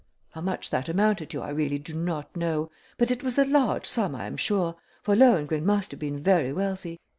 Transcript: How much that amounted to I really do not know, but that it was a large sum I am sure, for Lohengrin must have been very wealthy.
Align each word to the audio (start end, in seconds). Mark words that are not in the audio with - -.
How 0.31 0.41
much 0.41 0.71
that 0.71 0.89
amounted 0.89 1.29
to 1.29 1.43
I 1.43 1.49
really 1.49 1.77
do 1.77 1.93
not 1.93 2.35
know, 2.35 2.71
but 2.97 3.09
that 3.09 3.19
it 3.19 3.23
was 3.23 3.37
a 3.37 3.45
large 3.45 3.85
sum 3.85 4.15
I 4.15 4.25
am 4.25 4.35
sure, 4.35 4.75
for 5.03 5.15
Lohengrin 5.15 5.63
must 5.63 5.91
have 5.91 5.99
been 5.99 6.23
very 6.23 6.51
wealthy. 6.51 6.99